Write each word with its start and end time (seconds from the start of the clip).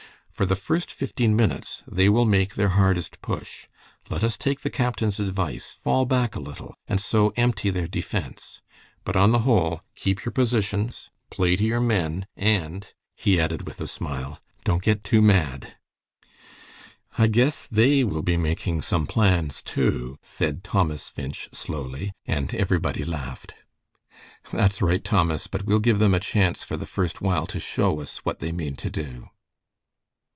For 0.33 0.45
the 0.47 0.55
first 0.55 0.91
fifteen 0.91 1.35
minutes 1.35 1.83
they 1.87 2.09
will 2.09 2.25
make 2.25 2.55
their 2.55 2.69
hardest 2.69 3.21
push. 3.21 3.67
Let 4.09 4.23
us 4.23 4.37
take 4.39 4.61
the 4.61 4.71
captain's 4.71 5.19
advice, 5.19 5.69
fall 5.69 6.05
back 6.05 6.35
a 6.35 6.39
little, 6.39 6.73
and 6.87 6.99
so 6.99 7.31
empty 7.37 7.69
their 7.69 7.87
defense. 7.87 8.59
But 9.03 9.15
on 9.15 9.33
the 9.33 9.37
whole, 9.45 9.81
keep 9.93 10.25
your 10.25 10.31
positions, 10.31 11.11
play 11.29 11.55
to 11.57 11.63
your 11.63 11.79
men, 11.79 12.25
and," 12.35 12.87
he 13.15 13.39
added, 13.39 13.67
with 13.67 13.79
a 13.79 13.87
smile, 13.87 14.39
"don't 14.63 14.81
get 14.81 15.03
too 15.03 15.21
mad." 15.21 15.75
"I 17.19 17.27
guess 17.27 17.67
they 17.67 18.03
will 18.03 18.23
be 18.23 18.35
making 18.35 18.81
some 18.81 19.05
plans, 19.05 19.61
too," 19.61 20.17
said 20.23 20.63
Thomas 20.63 21.07
Finch, 21.07 21.49
slowly, 21.51 22.13
and 22.25 22.51
everybody 22.55 23.05
laughed. 23.05 23.53
"That's 24.51 24.79
quite 24.79 24.87
right, 24.89 25.03
Thomas, 25.03 25.45
but 25.45 25.65
we'll 25.67 25.77
give 25.77 25.99
them 25.99 26.15
a 26.15 26.19
chance 26.19 26.63
for 26.63 26.77
the 26.77 26.87
first 26.87 27.21
while 27.21 27.45
to 27.45 27.59
show 27.59 27.99
us 27.99 28.25
what 28.25 28.39
they 28.39 28.51
mean 28.51 28.75
to 28.77 28.89
do." 28.89 29.29